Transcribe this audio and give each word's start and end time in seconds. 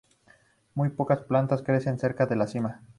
Muy 0.73 0.89
pocas 0.89 1.19
plantas 1.21 1.61
crecen 1.61 1.99
cerca 1.99 2.25
de 2.25 2.35
la 2.35 2.47
cima. 2.47 2.81